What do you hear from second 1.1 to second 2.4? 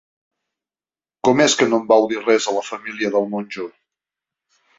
¿Com és que no en vau dir